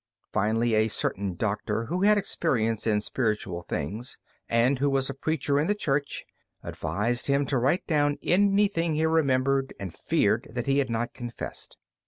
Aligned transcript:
Finally, 0.33 0.73
a 0.73 0.87
certain 0.87 1.35
doctor 1.35 1.85
who 1.85 2.01
had 2.01 2.17
experience 2.17 2.87
in 2.87 2.99
spiritual 3.01 3.61
things, 3.61 4.17
and 4.49 4.79
who 4.79 4.89
was 4.89 5.11
a 5.11 5.13
preacher 5.13 5.59
in 5.59 5.67
the 5.67 5.75
church, 5.75 6.25
advised 6.63 7.27
him 7.27 7.45
to 7.45 7.59
write 7.59 7.85
down 7.85 8.17
anything 8.23 8.95
he 8.95 9.05
remembered 9.05 9.75
and 9.79 9.93
feared 9.93 10.47
that 10.49 10.65
he 10.65 10.79
had 10.79 10.89
not 10.89 11.13
confessed. 11.13 11.77